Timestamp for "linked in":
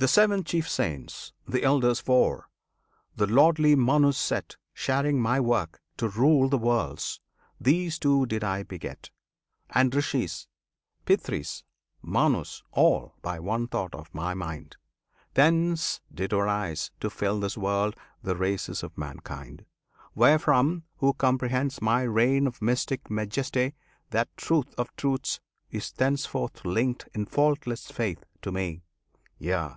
26.64-27.26